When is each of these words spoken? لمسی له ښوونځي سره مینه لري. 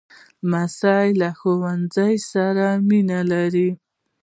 لمسی 0.49 1.07
له 1.21 1.29
ښوونځي 1.39 2.13
سره 2.31 2.65
مینه 2.87 3.19
لري. 3.31 3.69